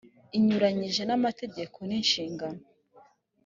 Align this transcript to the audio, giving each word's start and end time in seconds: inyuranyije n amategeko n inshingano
inyuranyije 0.37 1.01
n 1.05 1.11
amategeko 1.17 1.77
n 1.89 1.91
inshingano 1.99 2.61